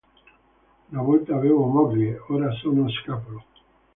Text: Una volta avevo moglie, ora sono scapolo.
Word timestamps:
Una 0.93 1.03
volta 1.03 1.35
avevo 1.35 1.67
moglie, 1.67 2.17
ora 2.29 2.49
sono 2.53 2.89
scapolo. 2.89 3.43